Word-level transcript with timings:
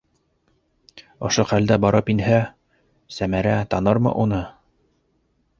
Ошо 1.29 1.45
хәлдә 1.51 1.77
барып 1.85 2.11
инһә, 2.15 2.39
Сәмәрә 3.19 3.55
танырмы 3.75 4.19
уны? 4.25 4.45